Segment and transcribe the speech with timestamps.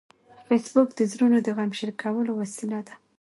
[0.47, 2.93] فېسبوک د زړونو د غم شریکولو وسیله ده